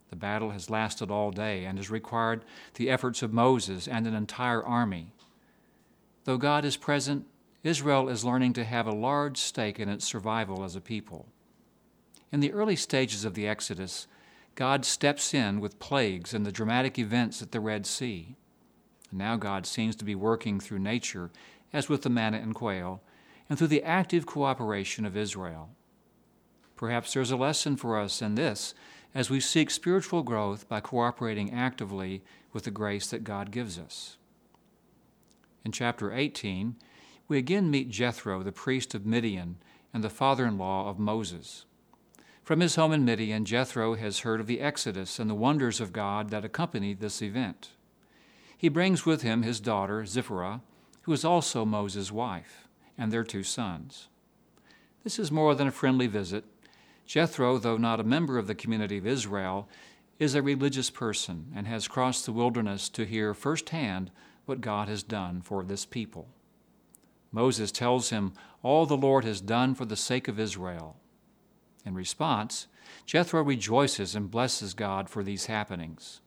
The 0.09 0.15
battle 0.15 0.51
has 0.51 0.69
lasted 0.69 1.11
all 1.11 1.31
day 1.31 1.65
and 1.65 1.77
has 1.77 1.91
required 1.91 2.43
the 2.75 2.89
efforts 2.89 3.21
of 3.21 3.31
Moses 3.31 3.87
and 3.87 4.07
an 4.07 4.15
entire 4.15 4.63
army. 4.63 5.13
Though 6.23 6.37
God 6.37 6.65
is 6.65 6.77
present, 6.77 7.25
Israel 7.63 8.09
is 8.09 8.25
learning 8.25 8.53
to 8.53 8.63
have 8.63 8.87
a 8.87 8.91
large 8.91 9.37
stake 9.37 9.79
in 9.79 9.89
its 9.89 10.05
survival 10.05 10.63
as 10.63 10.75
a 10.75 10.81
people. 10.81 11.27
In 12.31 12.39
the 12.39 12.53
early 12.53 12.75
stages 12.75 13.25
of 13.25 13.33
the 13.33 13.47
Exodus, 13.47 14.07
God 14.55 14.85
steps 14.85 15.33
in 15.33 15.59
with 15.59 15.79
plagues 15.79 16.33
and 16.33 16.45
the 16.45 16.51
dramatic 16.51 16.99
events 16.99 17.41
at 17.41 17.51
the 17.51 17.59
Red 17.59 17.85
Sea. 17.85 18.35
Now 19.11 19.35
God 19.35 19.65
seems 19.65 19.95
to 19.95 20.05
be 20.05 20.15
working 20.15 20.59
through 20.59 20.79
nature, 20.79 21.31
as 21.73 21.89
with 21.89 22.03
the 22.03 22.09
manna 22.09 22.37
and 22.37 22.53
quail, 22.53 23.01
and 23.49 23.57
through 23.57 23.67
the 23.67 23.83
active 23.83 24.25
cooperation 24.25 25.05
of 25.05 25.17
Israel. 25.17 25.69
Perhaps 26.75 27.13
there's 27.13 27.31
a 27.31 27.37
lesson 27.37 27.75
for 27.75 27.99
us 27.99 28.21
in 28.21 28.35
this 28.35 28.73
as 29.15 29.29
we 29.29 29.39
seek 29.39 29.71
spiritual 29.71 30.21
growth 30.21 30.69
by 30.69 30.79
cooperating 30.79 31.51
actively 31.51 32.21
with 32.53 32.63
the 32.63 32.71
grace 32.71 33.07
that 33.07 33.23
God 33.23 33.51
gives 33.51 33.79
us. 33.79 34.17
In 35.65 35.71
chapter 35.71 36.13
18, 36.13 36.75
we 37.27 37.37
again 37.37 37.71
meet 37.71 37.89
Jethro, 37.89 38.43
the 38.43 38.51
priest 38.51 38.93
of 38.93 39.05
Midian 39.05 39.57
and 39.93 40.03
the 40.03 40.09
father 40.09 40.45
in 40.45 40.57
law 40.57 40.89
of 40.89 40.99
Moses. 40.99 41.65
From 42.49 42.61
his 42.61 42.77
home 42.77 42.93
in 42.93 43.05
Midian, 43.05 43.45
Jethro 43.45 43.93
has 43.93 44.21
heard 44.21 44.39
of 44.39 44.47
the 44.47 44.59
Exodus 44.59 45.19
and 45.19 45.29
the 45.29 45.35
wonders 45.35 45.79
of 45.79 45.93
God 45.93 46.31
that 46.31 46.43
accompanied 46.43 46.99
this 46.99 47.21
event. 47.21 47.73
He 48.57 48.69
brings 48.69 49.05
with 49.05 49.21
him 49.21 49.43
his 49.43 49.59
daughter, 49.59 50.03
Zipporah, 50.03 50.61
who 51.03 51.13
is 51.13 51.23
also 51.23 51.63
Moses' 51.63 52.11
wife, 52.11 52.67
and 52.97 53.13
their 53.13 53.23
two 53.23 53.43
sons. 53.43 54.07
This 55.03 55.19
is 55.19 55.31
more 55.31 55.53
than 55.53 55.67
a 55.67 55.71
friendly 55.71 56.07
visit 56.07 56.43
Jethro, 57.05 57.59
though 57.59 57.77
not 57.77 57.99
a 57.99 58.03
member 58.03 58.39
of 58.39 58.47
the 58.47 58.55
community 58.55 58.97
of 58.97 59.05
Israel, 59.05 59.69
is 60.17 60.33
a 60.33 60.41
religious 60.41 60.89
person 60.89 61.51
and 61.55 61.67
has 61.67 61.87
crossed 61.87 62.25
the 62.25 62.33
wilderness 62.33 62.89
to 62.89 63.05
hear 63.05 63.35
firsthand 63.35 64.09
what 64.47 64.59
God 64.59 64.87
has 64.87 65.03
done 65.03 65.41
for 65.41 65.63
this 65.63 65.85
people. 65.85 66.27
Moses 67.31 67.71
tells 67.71 68.09
him 68.09 68.33
all 68.63 68.87
the 68.87 68.97
Lord 68.97 69.23
has 69.23 69.39
done 69.39 69.75
for 69.75 69.85
the 69.85 69.95
sake 69.95 70.27
of 70.27 70.39
Israel. 70.39 70.95
In 71.85 71.93
response, 71.95 72.67
Jethro 73.05 73.43
rejoices 73.43 74.15
and 74.15 74.31
blesses 74.31 74.73
God 74.73 75.09
for 75.09 75.23
these 75.23 75.45
happenings. 75.45 76.21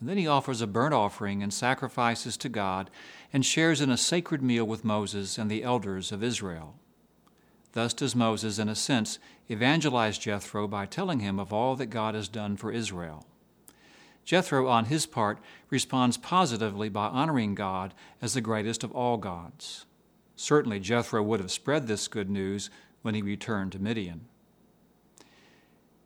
And 0.00 0.08
then 0.08 0.16
he 0.16 0.26
offers 0.26 0.62
a 0.62 0.66
burnt 0.66 0.94
offering 0.94 1.42
and 1.42 1.52
sacrifices 1.52 2.36
to 2.38 2.48
God 2.48 2.90
and 3.32 3.44
shares 3.44 3.80
in 3.80 3.90
a 3.90 3.96
sacred 3.96 4.42
meal 4.42 4.64
with 4.64 4.84
Moses 4.84 5.36
and 5.36 5.50
the 5.50 5.62
elders 5.62 6.10
of 6.10 6.22
Israel. 6.22 6.74
Thus 7.72 7.94
does 7.94 8.16
Moses, 8.16 8.58
in 8.58 8.68
a 8.68 8.74
sense, 8.74 9.18
evangelize 9.48 10.18
Jethro 10.18 10.66
by 10.66 10.86
telling 10.86 11.20
him 11.20 11.38
of 11.38 11.52
all 11.52 11.76
that 11.76 11.86
God 11.86 12.14
has 12.14 12.28
done 12.28 12.56
for 12.56 12.72
Israel. 12.72 13.26
Jethro, 14.24 14.68
on 14.68 14.86
his 14.86 15.06
part, 15.06 15.38
responds 15.70 16.16
positively 16.16 16.88
by 16.88 17.06
honoring 17.06 17.54
God 17.54 17.94
as 18.20 18.34
the 18.34 18.40
greatest 18.40 18.82
of 18.82 18.92
all 18.92 19.16
gods. 19.16 19.86
Certainly, 20.34 20.80
Jethro 20.80 21.22
would 21.22 21.40
have 21.40 21.50
spread 21.50 21.86
this 21.86 22.08
good 22.08 22.30
news 22.30 22.70
when 23.02 23.14
he 23.14 23.22
returned 23.22 23.72
to 23.72 23.78
Midian. 23.78 24.26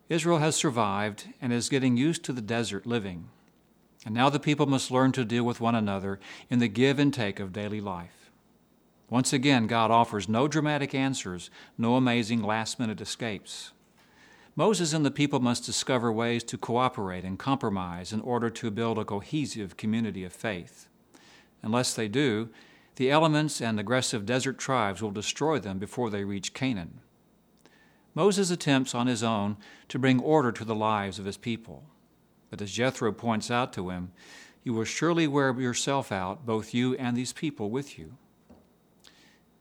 Israel 0.07 0.37
has 0.37 0.55
survived 0.55 1.27
and 1.41 1.51
is 1.51 1.69
getting 1.69 1.97
used 1.97 2.23
to 2.23 2.33
the 2.33 2.41
desert 2.41 2.85
living. 2.85 3.29
And 4.05 4.13
now 4.13 4.29
the 4.29 4.39
people 4.39 4.67
must 4.67 4.91
learn 4.91 5.11
to 5.13 5.25
deal 5.25 5.43
with 5.43 5.59
one 5.59 5.73
another 5.73 6.19
in 6.49 6.59
the 6.59 6.67
give 6.67 6.99
and 6.99 7.13
take 7.13 7.39
of 7.39 7.51
daily 7.51 7.81
life. 7.81 8.29
Once 9.09 9.33
again, 9.33 9.65
God 9.65 9.91
offers 9.91 10.29
no 10.29 10.47
dramatic 10.47 10.93
answers, 10.93 11.49
no 11.77 11.95
amazing 11.95 12.43
last 12.43 12.79
minute 12.79 13.01
escapes. 13.01 13.71
Moses 14.55 14.93
and 14.93 15.05
the 15.05 15.11
people 15.11 15.39
must 15.39 15.65
discover 15.65 16.11
ways 16.11 16.43
to 16.45 16.57
cooperate 16.57 17.23
and 17.23 17.37
compromise 17.37 18.13
in 18.13 18.21
order 18.21 18.49
to 18.49 18.71
build 18.71 18.97
a 18.97 19.05
cohesive 19.05 19.75
community 19.75 20.23
of 20.23 20.31
faith. 20.33 20.87
Unless 21.61 21.95
they 21.95 22.07
do, 22.07 22.49
the 22.95 23.11
elements 23.11 23.59
and 23.59 23.79
aggressive 23.79 24.25
desert 24.25 24.57
tribes 24.57 25.01
will 25.01 25.11
destroy 25.11 25.59
them 25.59 25.77
before 25.77 26.09
they 26.09 26.23
reach 26.23 26.53
Canaan. 26.53 27.01
Moses 28.15 28.49
attempts 28.49 28.95
on 28.95 29.07
his 29.07 29.21
own 29.21 29.57
to 29.89 29.99
bring 29.99 30.21
order 30.21 30.51
to 30.53 30.63
the 30.63 30.73
lives 30.73 31.19
of 31.19 31.25
his 31.25 31.37
people. 31.37 31.83
But 32.49 32.61
as 32.61 32.71
Jethro 32.71 33.11
points 33.11 33.51
out 33.51 33.73
to 33.73 33.89
him, 33.89 34.11
you 34.63 34.73
will 34.73 34.85
surely 34.85 35.27
wear 35.27 35.59
yourself 35.59 36.11
out, 36.11 36.45
both 36.45 36.73
you 36.73 36.95
and 36.95 37.15
these 37.15 37.33
people 37.33 37.69
with 37.69 37.99
you. 37.99 38.17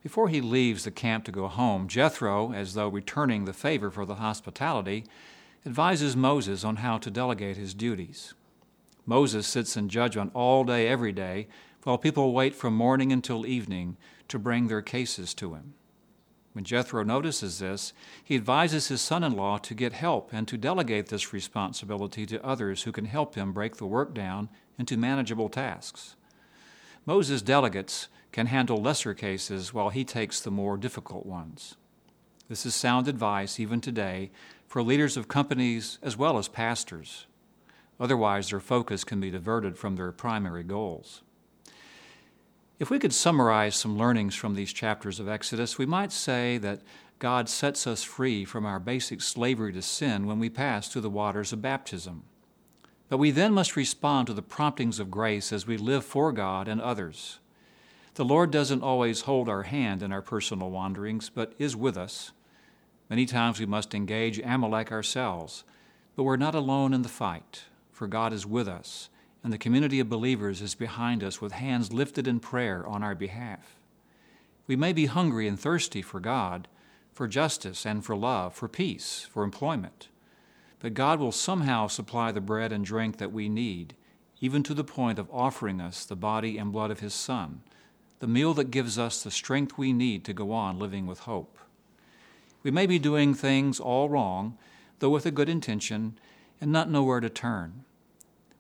Before 0.03 0.29
he 0.29 0.41
leaves 0.41 0.85
the 0.85 0.91
camp 0.91 1.25
to 1.25 1.33
go 1.33 1.49
home, 1.49 1.89
Jethro, 1.89 2.53
as 2.53 2.75
though 2.75 2.89
returning 2.89 3.45
the 3.45 3.53
favor 3.53 3.91
for 3.91 4.07
the 4.07 4.17
hospitality, 4.17 5.05
advises 5.67 6.15
Moses 6.15 6.63
on 6.63 6.77
how 6.77 6.99
to 6.99 7.11
delegate 7.11 7.57
his 7.57 7.75
duties. 7.75 8.35
Moses 9.07 9.47
sits 9.47 9.77
in 9.77 9.89
judgment 9.89 10.31
all 10.35 10.63
day, 10.63 10.89
every 10.89 11.13
day, 11.13 11.49
while 11.83 11.99
people 11.99 12.33
wait 12.33 12.55
from 12.55 12.75
morning 12.75 13.13
until 13.13 13.47
evening 13.47 13.97
to 14.29 14.39
bring 14.39 14.69
their 14.69 14.83
cases 14.83 15.35
to 15.35 15.55
him. 15.55 15.75
When 16.55 16.65
Jethro 16.65 17.03
notices 17.03 17.59
this, 17.59 17.93
he 18.23 18.37
advises 18.37 18.87
his 18.87 19.01
son 19.01 19.25
in 19.25 19.35
law 19.35 19.59
to 19.59 19.75
get 19.75 19.93
help 19.93 20.33
and 20.33 20.47
to 20.47 20.57
delegate 20.57 21.09
this 21.09 21.33
responsibility 21.33 22.25
to 22.27 22.45
others 22.45 22.85
who 22.85 22.93
can 22.93 23.07
help 23.07 23.35
him 23.35 23.53
break 23.53 23.77
the 23.77 23.87
work 23.87 24.15
down 24.15 24.49
into 24.79 24.97
manageable 24.97 25.49
tasks. 25.49 26.15
Moses 27.07 27.43
delegates 27.43 28.07
can 28.31 28.47
handle 28.47 28.81
lesser 28.81 29.15
cases 29.15 29.75
while 29.75 29.91
he 29.91 30.05
takes 30.05 30.41
the 30.41 30.53
more 30.53 30.77
difficult 30.77 31.27
ones. 31.27 31.75
This 32.49 32.65
is 32.65 32.75
sound 32.75 33.09
advice 33.09 33.59
even 33.59 33.81
today 33.81 34.31
for 34.69 34.81
leaders 34.81 35.17
of 35.17 35.27
companies 35.27 35.99
as 36.03 36.17
well 36.17 36.39
as 36.39 36.47
pastors. 36.47 37.27
Otherwise, 37.99 38.51
their 38.51 38.61
focus 38.61 39.03
can 39.03 39.19
be 39.19 39.31
diverted 39.31 39.77
from 39.77 39.97
their 39.97 40.13
primary 40.13 40.63
goals. 40.63 41.24
If 42.79 42.91
we 42.91 42.99
could 42.99 43.13
summarize 43.13 43.77
some 43.77 43.97
learnings 43.97 44.35
from 44.35 44.55
these 44.55 44.73
chapters 44.73 45.21
of 45.21 45.29
Exodus, 45.29 45.79
we 45.79 45.87
might 45.87 46.11
say 46.11 46.59
that 46.59 46.83
God 47.21 47.49
sets 47.49 47.87
us 47.87 48.03
free 48.03 48.45
from 48.45 48.67
our 48.67 48.81
basic 48.81 49.21
slavery 49.21 49.73
to 49.73 49.83
sin 49.83 50.27
when 50.27 50.41
we 50.41 50.51
pass 50.51 50.89
through 50.89 51.03
the 51.03 51.11
waters 51.11 51.53
of 51.53 51.63
baptism. 51.63 52.25
But 53.09 53.19
we 53.19 53.31
then 53.31 53.53
must 53.53 53.77
respond 53.77 54.27
to 54.27 54.35
the 54.35 54.43
promptings 54.43 54.99
of 54.99 55.11
grace 55.11 55.53
as 55.53 55.67
we 55.67 55.77
live 55.77 56.05
for 56.05 56.33
God 56.33 56.67
and 56.67 56.81
others. 56.81 57.39
The 58.15 58.25
Lord 58.25 58.51
doesn't 58.51 58.83
always 58.83 59.23
hold 59.23 59.49
our 59.49 59.65
hand 59.65 60.03
in 60.03 60.13
our 60.13 60.23
personal 60.23 60.71
wanderings, 60.71 61.31
but 61.31 61.53
is 61.59 61.77
with 61.77 61.97
us. 61.97 62.33
Many 63.09 63.27
times 63.27 63.61
we 63.61 63.67
must 63.67 63.95
engage 63.95 64.41
Amalek 64.41 64.91
ourselves, 64.91 65.63
but 66.17 66.25
we're 66.25 66.37
not 66.37 66.55
alone 66.55 66.93
in 66.93 67.03
the 67.03 67.09
fight, 67.09 67.65
for 67.93 68.09
God 68.09 68.33
is 68.33 68.47
with 68.47 68.67
us, 68.67 69.11
and 69.45 69.53
the 69.53 69.59
community 69.59 70.01
of 70.01 70.09
believers 70.09 70.63
is 70.63 70.75
behind 70.75 71.23
us 71.23 71.39
with 71.39 71.53
hands 71.53 71.93
lifted 71.93 72.27
in 72.27 72.41
prayer 72.41 72.87
on 72.87 73.03
our 73.03 73.15
behalf. 73.15 73.77
We 74.67 74.75
may 74.75 74.95
be 74.95 75.05
hungry 75.05 75.47
and 75.47 75.61
thirsty 75.61 76.01
for 76.01 76.19
God, 76.19 76.67
for 77.13 77.29
justice 77.29 77.85
and 77.85 78.03
for 78.03 78.17
love, 78.17 78.55
for 78.55 78.69
peace, 78.69 79.29
for 79.31 79.45
employment. 79.45 80.09
But 80.81 80.95
God 80.95 81.21
will 81.21 81.31
somehow 81.31 81.89
supply 81.89 82.33
the 82.33 82.41
bread 82.41 82.73
and 82.73 82.87
drink 82.87 83.19
that 83.19 83.33
we 83.33 83.51
need, 83.51 83.95
even 84.41 84.63
to 84.63 84.73
the 84.73 84.83
point 84.83 85.19
of 85.19 85.31
offering 85.31 85.79
us 85.79 86.07
the 86.07 86.17
body 86.17 86.57
and 86.57 86.73
blood 86.73 86.91
of 86.91 87.01
His 87.01 87.15
Son, 87.15 87.61
the 88.21 88.27
meal 88.27 88.55
that 88.55 88.71
gives 88.71 88.99
us 88.99 89.23
the 89.23 89.31
strength 89.31 89.77
we 89.77 89.93
need 89.93 90.25
to 90.25 90.33
go 90.33 90.53
on 90.53 90.79
living 90.79 91.07
with 91.07 91.21
hope. 91.21 91.59
We 92.63 92.71
may 92.71 92.87
be 92.87 92.99
doing 92.99 93.35
things 93.35 93.79
all 93.79 94.09
wrong, 94.09 94.57
though 95.01 95.11
with 95.11 95.27
a 95.27 95.31
good 95.31 95.51
intention, 95.51 96.19
and 96.63 96.73
not 96.73 96.91
know 96.91 97.03
where 97.03 97.21
to 97.21 97.29
turn. 97.29 97.85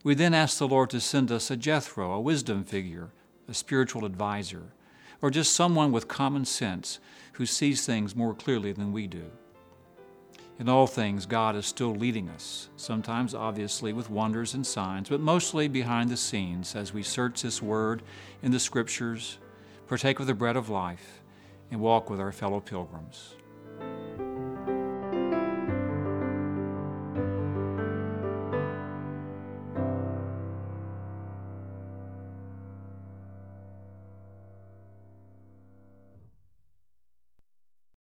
We 0.05 0.15
then 0.15 0.35
ask 0.35 0.59
the 0.59 0.69
Lord 0.69 0.91
to 0.91 1.01
send 1.01 1.33
us 1.33 1.51
a 1.51 1.57
Jethro, 1.57 2.13
a 2.13 2.21
wisdom 2.21 2.63
figure, 2.63 3.09
a 3.49 3.55
spiritual 3.55 4.05
advisor, 4.05 4.65
or 5.23 5.31
just 5.31 5.55
someone 5.55 5.93
with 5.93 6.09
common 6.09 6.45
sense 6.45 6.99
who 7.33 7.47
sees 7.47 7.87
things 7.87 8.15
more 8.15 8.35
clearly 8.35 8.73
than 8.73 8.93
we 8.93 9.07
do. 9.07 9.25
In 10.59 10.69
all 10.69 10.87
things, 10.87 11.25
God 11.25 11.57
is 11.57 11.65
still 11.65 11.95
leading 11.95 12.29
us, 12.29 12.69
sometimes 12.77 13.35
obviously 13.35 13.95
with 13.95 14.11
wonders 14.11 14.53
and 14.53 14.67
signs, 14.67 15.09
but 15.09 15.21
mostly 15.21 15.69
behind 15.69 16.11
the 16.11 16.19
scenes 16.19 16.77
as 16.77 16.93
we 16.93 17.03
search 17.03 17.41
this 17.41 17.63
word 17.63 18.03
in 18.43 18.53
the 18.53 18.61
scriptures, 18.61 19.39
partake 19.89 20.21
of 20.21 20.27
the 20.27 20.35
bread 20.35 20.55
of 20.55 20.69
life, 20.69 21.23
and 21.71 21.81
walk 21.81 22.11
with 22.11 22.21
our 22.21 22.31
fellow 22.31 22.61
pilgrims. 22.61 23.37